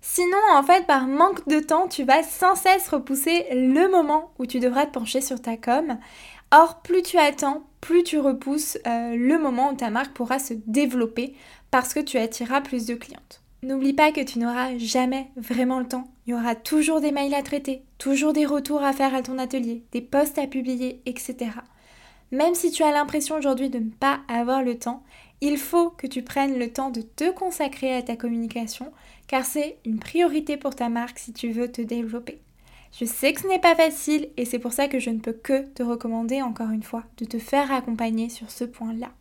Sinon, 0.01 0.37
en 0.53 0.63
fait, 0.63 0.85
par 0.85 1.07
manque 1.07 1.47
de 1.47 1.59
temps, 1.59 1.87
tu 1.87 2.03
vas 2.03 2.23
sans 2.23 2.55
cesse 2.55 2.89
repousser 2.89 3.45
le 3.51 3.89
moment 3.89 4.31
où 4.39 4.45
tu 4.45 4.59
devras 4.59 4.85
te 4.85 4.91
pencher 4.91 5.21
sur 5.21 5.41
ta 5.41 5.57
com. 5.57 5.97
Or, 6.51 6.81
plus 6.81 7.01
tu 7.01 7.17
attends, 7.17 7.63
plus 7.81 8.03
tu 8.03 8.19
repousses 8.19 8.77
euh, 8.87 9.15
le 9.15 9.37
moment 9.37 9.71
où 9.71 9.75
ta 9.75 9.89
marque 9.89 10.13
pourra 10.13 10.39
se 10.39 10.53
développer 10.65 11.35
parce 11.71 11.93
que 11.93 11.99
tu 11.99 12.17
attireras 12.17 12.61
plus 12.61 12.85
de 12.85 12.95
clientes. 12.95 13.41
N'oublie 13.63 13.93
pas 13.93 14.11
que 14.11 14.21
tu 14.21 14.39
n'auras 14.39 14.77
jamais 14.77 15.27
vraiment 15.35 15.79
le 15.79 15.87
temps. 15.87 16.07
Il 16.25 16.31
y 16.31 16.33
aura 16.33 16.55
toujours 16.55 17.01
des 17.01 17.11
mails 17.11 17.33
à 17.33 17.41
traiter, 17.41 17.81
toujours 17.97 18.33
des 18.33 18.45
retours 18.45 18.83
à 18.83 18.93
faire 18.93 19.15
à 19.15 19.23
ton 19.23 19.39
atelier, 19.39 19.83
des 19.91 20.01
posts 20.01 20.37
à 20.37 20.47
publier, 20.47 21.01
etc. 21.05 21.51
Même 22.31 22.55
si 22.55 22.71
tu 22.71 22.83
as 22.83 22.91
l'impression 22.91 23.35
aujourd'hui 23.35 23.69
de 23.69 23.79
ne 23.79 23.89
pas 23.89 24.19
avoir 24.27 24.61
le 24.61 24.77
temps, 24.77 25.03
il 25.41 25.57
faut 25.57 25.89
que 25.91 26.07
tu 26.07 26.23
prennes 26.23 26.57
le 26.57 26.71
temps 26.71 26.89
de 26.89 27.01
te 27.01 27.31
consacrer 27.31 27.95
à 27.95 28.01
ta 28.01 28.15
communication 28.15 28.91
car 29.27 29.45
c'est 29.45 29.77
une 29.85 29.99
priorité 29.99 30.57
pour 30.57 30.75
ta 30.75 30.89
marque 30.89 31.19
si 31.19 31.33
tu 31.33 31.51
veux 31.51 31.71
te 31.71 31.81
développer. 31.81 32.39
Je 32.99 33.05
sais 33.05 33.33
que 33.33 33.41
ce 33.41 33.47
n'est 33.47 33.59
pas 33.59 33.75
facile 33.75 34.29
et 34.37 34.45
c'est 34.45 34.59
pour 34.59 34.73
ça 34.73 34.87
que 34.87 34.99
je 34.99 35.09
ne 35.09 35.19
peux 35.19 35.33
que 35.33 35.65
te 35.67 35.83
recommander 35.83 36.41
encore 36.41 36.71
une 36.71 36.83
fois 36.83 37.03
de 37.17 37.25
te 37.25 37.37
faire 37.37 37.71
accompagner 37.71 38.29
sur 38.29 38.49
ce 38.49 38.63
point-là. 38.63 39.11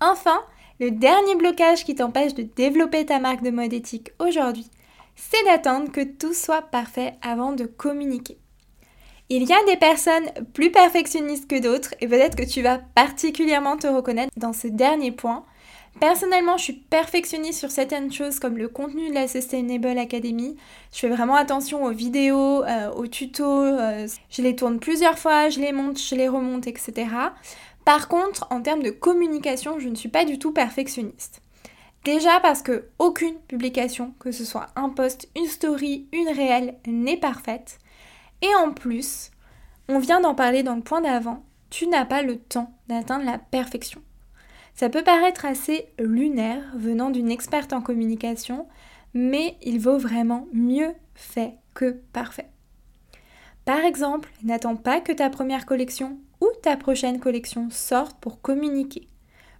Enfin, 0.00 0.40
le 0.80 0.90
dernier 0.90 1.34
blocage 1.36 1.84
qui 1.84 1.94
t'empêche 1.94 2.34
de 2.34 2.42
développer 2.42 3.04
ta 3.04 3.20
marque 3.20 3.42
de 3.42 3.50
mode 3.50 3.72
éthique 3.72 4.12
aujourd'hui, 4.18 4.68
c'est 5.14 5.44
d'attendre 5.44 5.92
que 5.92 6.02
tout 6.02 6.32
soit 6.32 6.62
parfait 6.62 7.14
avant 7.20 7.52
de 7.52 7.66
communiquer. 7.66 8.38
Il 9.32 9.44
y 9.44 9.52
a 9.52 9.64
des 9.64 9.76
personnes 9.76 10.28
plus 10.54 10.72
perfectionnistes 10.72 11.48
que 11.48 11.60
d'autres 11.60 11.94
et 12.00 12.08
peut-être 12.08 12.36
que 12.36 12.42
tu 12.42 12.62
vas 12.62 12.78
particulièrement 12.96 13.76
te 13.76 13.86
reconnaître 13.86 14.32
dans 14.36 14.52
ce 14.52 14.66
dernier 14.66 15.12
point 15.12 15.44
Personnellement, 16.00 16.56
je 16.56 16.64
suis 16.64 16.72
perfectionniste 16.72 17.58
sur 17.58 17.70
certaines 17.70 18.12
choses 18.12 18.40
comme 18.40 18.56
le 18.56 18.68
contenu 18.68 19.08
de 19.08 19.14
la 19.14 19.28
Sustainable 19.28 19.98
Academy. 19.98 20.56
Je 20.92 20.98
fais 20.98 21.08
vraiment 21.08 21.34
attention 21.36 21.84
aux 21.84 21.90
vidéos, 21.90 22.64
euh, 22.64 22.90
aux 22.92 23.06
tutos. 23.06 23.44
Euh, 23.44 24.08
je 24.30 24.42
les 24.42 24.56
tourne 24.56 24.80
plusieurs 24.80 25.18
fois, 25.18 25.48
je 25.48 25.60
les 25.60 25.72
monte, 25.72 26.00
je 26.00 26.14
les 26.16 26.28
remonte, 26.28 26.66
etc. 26.66 27.06
Par 27.84 28.08
contre, 28.08 28.46
en 28.50 28.62
termes 28.62 28.82
de 28.82 28.90
communication, 28.90 29.78
je 29.78 29.88
ne 29.88 29.94
suis 29.94 30.08
pas 30.08 30.24
du 30.24 30.38
tout 30.38 30.52
perfectionniste. 30.52 31.42
Déjà 32.04 32.40
parce 32.40 32.62
que 32.62 32.86
aucune 32.98 33.36
publication, 33.46 34.14
que 34.18 34.32
ce 34.32 34.44
soit 34.44 34.68
un 34.74 34.88
post, 34.88 35.28
une 35.36 35.46
story, 35.46 36.08
une 36.12 36.28
réelle, 36.28 36.76
n'est 36.86 37.18
parfaite. 37.18 37.78
Et 38.42 38.54
en 38.54 38.72
plus, 38.72 39.30
on 39.88 39.98
vient 39.98 40.20
d'en 40.20 40.34
parler 40.34 40.62
dans 40.62 40.76
le 40.76 40.82
point 40.82 41.00
d'avant, 41.00 41.44
tu 41.68 41.86
n'as 41.86 42.04
pas 42.04 42.22
le 42.22 42.38
temps 42.38 42.72
d'atteindre 42.88 43.24
la 43.24 43.38
perfection. 43.38 44.02
Ça 44.74 44.88
peut 44.88 45.02
paraître 45.02 45.44
assez 45.44 45.88
lunaire 45.98 46.62
venant 46.74 47.10
d'une 47.10 47.30
experte 47.30 47.72
en 47.72 47.80
communication, 47.80 48.66
mais 49.14 49.56
il 49.62 49.78
vaut 49.78 49.98
vraiment 49.98 50.46
mieux 50.52 50.94
fait 51.14 51.54
que 51.74 52.00
parfait. 52.12 52.48
Par 53.64 53.80
exemple, 53.80 54.30
n'attends 54.42 54.76
pas 54.76 55.00
que 55.00 55.12
ta 55.12 55.28
première 55.28 55.66
collection 55.66 56.18
ou 56.40 56.48
ta 56.62 56.76
prochaine 56.76 57.20
collection 57.20 57.68
sorte 57.70 58.18
pour 58.20 58.40
communiquer. 58.40 59.08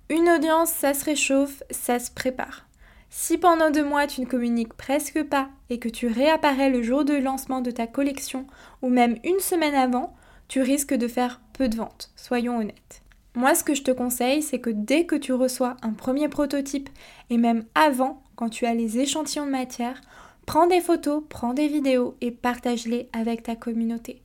Une 0.09 0.29
audience, 0.29 0.71
ça 0.71 0.95
se 0.95 1.05
réchauffe, 1.05 1.63
ça 1.71 1.99
se 1.99 2.11
prépare. 2.11 2.70
Si 3.13 3.39
pendant 3.39 3.73
deux 3.73 3.85
mois 3.85 4.07
tu 4.07 4.21
ne 4.21 4.27
communiques 4.27 4.75
presque 4.75 5.23
pas 5.25 5.49
et 5.69 5.81
que 5.81 5.89
tu 5.89 6.07
réapparais 6.07 6.71
le 6.71 6.83
jour 6.83 7.05
de 7.05 7.15
lancement 7.15 7.61
de 7.61 7.73
ta 7.73 7.89
collection 7.89 8.47
ou 8.83 8.89
même 8.89 9.19
une 9.25 9.41
semaine 9.41 9.75
avant, 9.75 10.15
tu 10.47 10.63
risques 10.63 10.95
de 10.95 11.09
faire 11.09 11.41
peu 11.53 11.69
de 11.69 11.77
ventes, 11.77 12.13
soyons 12.15 12.59
honnêtes. 12.59 13.03
Moi, 13.35 13.55
ce 13.55 13.63
que 13.63 13.75
je 13.75 13.83
te 13.83 13.91
conseille, 13.91 14.43
c'est 14.43 14.61
que 14.61 14.71
dès 14.71 15.07
que 15.07 15.17
tu 15.17 15.33
reçois 15.33 15.77
un 15.83 15.93
premier 15.93 16.29
prototype, 16.29 16.89
et 17.31 17.37
même 17.37 17.65
avant, 17.77 18.23
quand 18.35 18.49
tu 18.49 18.67
as 18.67 18.75
les 18.75 18.99
échantillons 18.99 19.47
de 19.47 19.51
matière, 19.51 20.01
prends 20.47 20.67
des 20.67 20.81
photos, 20.81 21.23
prends 21.29 21.55
des 21.55 21.69
vidéos 21.69 22.17
et 22.21 22.33
partage-les 22.33 23.09
avec 23.13 23.45
ta 23.45 23.55
communauté. 23.55 24.23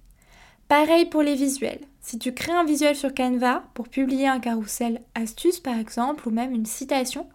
Pareil 0.67 1.05
pour 1.05 1.21
les 1.21 1.35
visuels. 1.35 1.81
Si 2.01 2.17
tu 2.17 2.33
crées 2.33 2.51
un 2.51 2.63
visuel 2.63 2.95
sur 2.95 3.13
Canva 3.13 3.63
pour 3.75 3.87
publier 3.87 4.27
un 4.27 4.39
carrousel 4.39 5.01
astuce 5.13 5.59
par 5.59 5.77
exemple 5.77 6.27
ou 6.27 6.31
même 6.31 6.53
une 6.53 6.65
citation, 6.65 7.27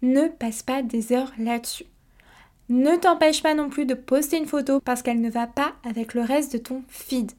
ne 0.00 0.28
passe 0.28 0.62
pas 0.62 0.82
des 0.82 1.12
heures 1.12 1.32
là-dessus. 1.38 1.84
Ne 2.70 2.96
t'empêche 2.96 3.42
pas 3.42 3.54
non 3.54 3.68
plus 3.68 3.86
de 3.86 3.94
poster 3.94 4.38
une 4.38 4.46
photo 4.46 4.80
parce 4.80 5.02
qu'elle 5.02 5.20
ne 5.20 5.30
va 5.30 5.46
pas 5.46 5.72
avec 5.88 6.14
le 6.14 6.22
reste 6.22 6.52
de 6.52 6.58
ton 6.58 6.82
feed. 6.88 7.32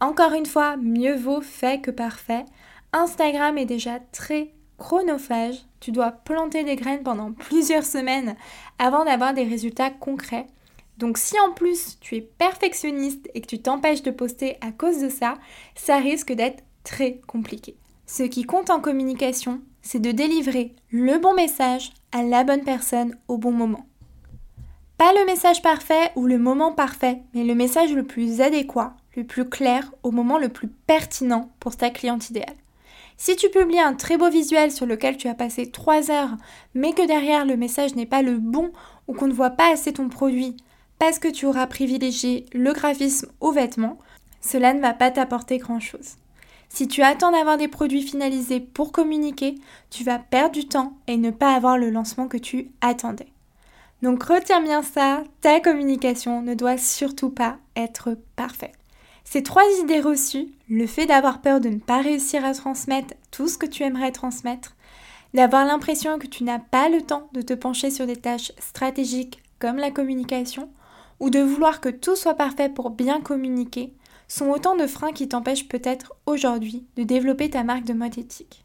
Encore 0.00 0.32
une 0.32 0.46
fois, 0.46 0.76
mieux 0.76 1.16
vaut 1.16 1.40
fait 1.40 1.80
que 1.80 1.90
parfait. 1.90 2.44
Instagram 2.92 3.58
est 3.58 3.66
déjà 3.66 3.98
très 4.12 4.52
chronophage. 4.78 5.66
Tu 5.80 5.92
dois 5.92 6.12
planter 6.12 6.64
des 6.64 6.76
graines 6.76 7.02
pendant 7.02 7.32
plusieurs 7.38 7.84
semaines 7.84 8.36
avant 8.78 9.04
d'avoir 9.04 9.34
des 9.34 9.44
résultats 9.44 9.90
concrets. 9.90 10.46
Donc 10.98 11.16
si 11.16 11.38
en 11.38 11.52
plus 11.52 11.96
tu 12.00 12.16
es 12.16 12.20
perfectionniste 12.20 13.30
et 13.34 13.40
que 13.40 13.46
tu 13.46 13.62
t'empêches 13.62 14.02
de 14.02 14.10
poster 14.10 14.58
à 14.60 14.72
cause 14.72 14.98
de 14.98 15.08
ça, 15.08 15.34
ça 15.76 15.98
risque 15.98 16.32
d'être 16.32 16.64
très 16.82 17.20
compliqué. 17.26 17.76
Ce 18.06 18.24
qui 18.24 18.42
compte 18.42 18.70
en 18.70 18.80
communication, 18.80 19.60
c'est 19.80 20.00
de 20.00 20.10
délivrer 20.10 20.74
le 20.90 21.18
bon 21.18 21.34
message 21.34 21.92
à 22.10 22.22
la 22.22 22.42
bonne 22.42 22.64
personne 22.64 23.16
au 23.28 23.38
bon 23.38 23.52
moment. 23.52 23.86
Pas 24.96 25.12
le 25.12 25.24
message 25.26 25.62
parfait 25.62 26.10
ou 26.16 26.26
le 26.26 26.38
moment 26.38 26.72
parfait, 26.72 27.22
mais 27.32 27.44
le 27.44 27.54
message 27.54 27.92
le 27.92 28.02
plus 28.02 28.40
adéquat, 28.40 28.96
le 29.14 29.22
plus 29.22 29.48
clair, 29.48 29.92
au 30.02 30.10
moment 30.10 30.38
le 30.38 30.48
plus 30.48 30.66
pertinent 30.66 31.52
pour 31.60 31.76
ta 31.76 31.90
cliente 31.90 32.30
idéale. 32.30 32.56
Si 33.16 33.36
tu 33.36 33.48
publies 33.50 33.78
un 33.78 33.94
très 33.94 34.16
beau 34.16 34.30
visuel 34.30 34.72
sur 34.72 34.86
lequel 34.86 35.16
tu 35.16 35.28
as 35.28 35.34
passé 35.34 35.70
3 35.70 36.10
heures, 36.10 36.36
mais 36.74 36.92
que 36.92 37.06
derrière 37.06 37.44
le 37.44 37.56
message 37.56 37.94
n'est 37.94 38.06
pas 38.06 38.22
le 38.22 38.38
bon 38.38 38.72
ou 39.06 39.12
qu'on 39.12 39.28
ne 39.28 39.32
voit 39.32 39.50
pas 39.50 39.72
assez 39.72 39.92
ton 39.92 40.08
produit 40.08 40.56
parce 40.98 41.18
que 41.18 41.28
tu 41.28 41.46
auras 41.46 41.66
privilégié 41.66 42.46
le 42.52 42.72
graphisme 42.72 43.28
au 43.40 43.52
vêtement, 43.52 43.98
cela 44.40 44.72
ne 44.74 44.80
va 44.80 44.94
pas 44.94 45.10
t'apporter 45.10 45.58
grand-chose. 45.58 46.16
Si 46.68 46.86
tu 46.86 47.02
attends 47.02 47.32
d'avoir 47.32 47.56
des 47.56 47.68
produits 47.68 48.02
finalisés 48.02 48.60
pour 48.60 48.92
communiquer, 48.92 49.54
tu 49.90 50.04
vas 50.04 50.18
perdre 50.18 50.54
du 50.54 50.68
temps 50.68 50.92
et 51.06 51.16
ne 51.16 51.30
pas 51.30 51.54
avoir 51.54 51.78
le 51.78 51.90
lancement 51.90 52.28
que 52.28 52.36
tu 52.36 52.70
attendais. 52.80 53.28
Donc 54.02 54.22
retiens 54.22 54.60
bien 54.60 54.82
ça, 54.82 55.24
ta 55.40 55.60
communication 55.60 56.42
ne 56.42 56.54
doit 56.54 56.78
surtout 56.78 57.30
pas 57.30 57.56
être 57.74 58.16
parfaite. 58.36 58.74
Ces 59.24 59.42
trois 59.42 59.64
idées 59.82 60.00
reçues, 60.00 60.48
le 60.68 60.86
fait 60.86 61.06
d'avoir 61.06 61.40
peur 61.40 61.60
de 61.60 61.68
ne 61.68 61.78
pas 61.78 62.00
réussir 62.00 62.44
à 62.44 62.54
transmettre 62.54 63.14
tout 63.30 63.48
ce 63.48 63.58
que 63.58 63.66
tu 63.66 63.82
aimerais 63.82 64.12
transmettre, 64.12 64.76
d'avoir 65.34 65.64
l'impression 65.64 66.18
que 66.18 66.26
tu 66.26 66.44
n'as 66.44 66.60
pas 66.60 66.88
le 66.88 67.02
temps 67.02 67.28
de 67.32 67.42
te 67.42 67.52
pencher 67.52 67.90
sur 67.90 68.06
des 68.06 68.16
tâches 68.16 68.52
stratégiques 68.58 69.42
comme 69.58 69.76
la 69.76 69.90
communication, 69.90 70.70
ou 71.20 71.30
de 71.30 71.40
vouloir 71.40 71.80
que 71.80 71.88
tout 71.88 72.16
soit 72.16 72.34
parfait 72.34 72.68
pour 72.68 72.90
bien 72.90 73.20
communiquer, 73.20 73.92
sont 74.28 74.50
autant 74.50 74.76
de 74.76 74.86
freins 74.86 75.12
qui 75.12 75.28
t'empêchent 75.28 75.68
peut-être 75.68 76.12
aujourd'hui 76.26 76.86
de 76.96 77.02
développer 77.02 77.50
ta 77.50 77.64
marque 77.64 77.84
de 77.84 77.94
mode 77.94 78.18
éthique. 78.18 78.64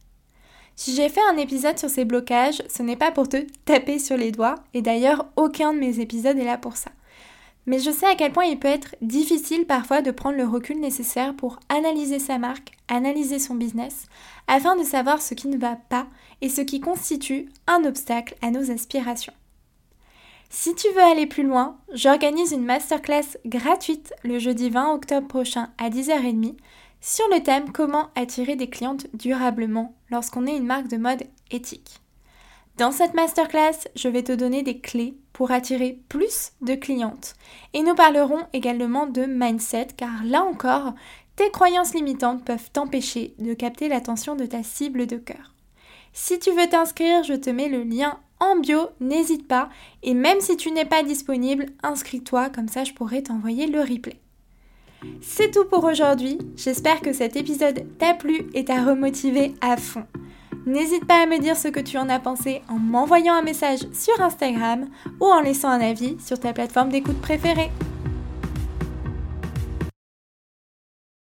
Si 0.75 0.95
j'ai 0.95 1.07
fait 1.07 1.21
un 1.29 1.37
épisode 1.37 1.77
sur 1.77 1.89
ces 1.89 2.03
blocages, 2.03 2.63
ce 2.67 2.81
n'est 2.81 2.95
pas 2.95 3.11
pour 3.11 3.29
te 3.29 3.37
taper 3.65 3.99
sur 3.99 4.17
les 4.17 4.31
doigts, 4.31 4.55
et 4.73 4.81
d'ailleurs 4.81 5.27
aucun 5.35 5.73
de 5.73 5.79
mes 5.79 5.99
épisodes 5.99 6.37
est 6.37 6.45
là 6.45 6.57
pour 6.57 6.77
ça 6.77 6.91
Mais 7.67 7.79
je 7.79 7.91
sais 7.91 8.07
à 8.07 8.15
quel 8.15 8.31
point 8.31 8.45
il 8.45 8.59
peut 8.59 8.67
être 8.67 8.95
difficile 9.01 9.65
parfois 9.65 10.01
de 10.01 10.11
prendre 10.11 10.37
le 10.37 10.45
recul 10.45 10.79
nécessaire 10.79 11.35
pour 11.35 11.59
analyser 11.69 12.19
sa 12.19 12.39
marque, 12.39 12.71
analyser 12.87 13.37
son 13.37 13.55
business, 13.55 14.07
afin 14.47 14.75
de 14.75 14.83
savoir 14.83 15.21
ce 15.21 15.35
qui 15.35 15.47
ne 15.47 15.57
va 15.57 15.75
pas 15.75 16.07
et 16.41 16.49
ce 16.49 16.61
qui 16.61 16.79
constitue 16.79 17.49
un 17.67 17.85
obstacle 17.85 18.35
à 18.41 18.49
nos 18.49 18.71
aspirations. 18.71 19.33
Si 20.55 20.75
tu 20.75 20.87
veux 20.89 21.01
aller 21.01 21.25
plus 21.25 21.41
loin, 21.41 21.79
j'organise 21.93 22.51
une 22.51 22.63
masterclass 22.63 23.39
gratuite 23.43 24.13
le 24.23 24.37
jeudi 24.37 24.69
20 24.69 24.93
octobre 24.93 25.27
prochain 25.27 25.69
à 25.79 25.89
10h30 25.89 26.55
sur 27.01 27.25
le 27.29 27.41
thème 27.41 27.71
Comment 27.71 28.09
attirer 28.13 28.55
des 28.55 28.69
clientes 28.69 29.07
durablement 29.15 29.95
lorsqu'on 30.11 30.45
est 30.45 30.55
une 30.55 30.67
marque 30.67 30.89
de 30.89 30.97
mode 30.97 31.23
éthique. 31.49 32.01
Dans 32.77 32.91
cette 32.91 33.15
masterclass, 33.15 33.87
je 33.95 34.07
vais 34.07 34.21
te 34.21 34.31
donner 34.31 34.61
des 34.61 34.77
clés 34.77 35.17
pour 35.33 35.49
attirer 35.49 35.99
plus 36.07 36.51
de 36.61 36.75
clientes. 36.75 37.33
Et 37.73 37.81
nous 37.81 37.95
parlerons 37.95 38.45
également 38.53 39.07
de 39.07 39.25
mindset 39.25 39.87
car 39.97 40.23
là 40.23 40.43
encore, 40.43 40.93
tes 41.35 41.49
croyances 41.49 41.95
limitantes 41.95 42.45
peuvent 42.45 42.69
t'empêcher 42.71 43.33
de 43.39 43.55
capter 43.55 43.89
l'attention 43.89 44.35
de 44.35 44.45
ta 44.45 44.61
cible 44.61 45.07
de 45.07 45.17
cœur. 45.17 45.55
Si 46.13 46.37
tu 46.37 46.51
veux 46.51 46.69
t'inscrire, 46.69 47.23
je 47.23 47.33
te 47.33 47.49
mets 47.49 47.69
le 47.69 47.81
lien 47.81 48.19
en 48.43 48.59
bio, 48.59 48.89
n'hésite 48.99 49.47
pas. 49.47 49.69
Et 50.01 50.13
même 50.13 50.41
si 50.41 50.57
tu 50.57 50.71
n'es 50.71 50.85
pas 50.85 51.03
disponible, 51.03 51.67
inscris-toi, 51.81 52.49
comme 52.49 52.67
ça 52.67 52.83
je 52.83 52.93
pourrai 52.93 53.23
t'envoyer 53.23 53.67
le 53.67 53.81
replay. 53.81 54.19
C'est 55.21 55.51
tout 55.51 55.65
pour 55.65 55.83
aujourd'hui, 55.83 56.37
j'espère 56.55 57.01
que 57.01 57.13
cet 57.13 57.35
épisode 57.35 57.85
t'a 57.97 58.13
plu 58.13 58.47
et 58.53 58.65
t'a 58.65 58.83
remotivé 58.83 59.53
à 59.61 59.77
fond. 59.77 60.05
N'hésite 60.65 61.05
pas 61.05 61.23
à 61.23 61.25
me 61.25 61.39
dire 61.39 61.57
ce 61.57 61.67
que 61.67 61.81
tu 61.81 61.97
en 61.97 62.07
as 62.07 62.19
pensé 62.19 62.61
en 62.69 62.79
m'envoyant 62.79 63.33
un 63.33 63.41
message 63.41 63.79
sur 63.91 64.21
Instagram 64.21 64.87
ou 65.19 65.25
en 65.25 65.41
laissant 65.41 65.69
un 65.69 65.81
avis 65.81 66.15
sur 66.25 66.39
ta 66.39 66.53
plateforme 66.53 66.89
d'écoute 66.89 67.19
préférée. 67.19 67.69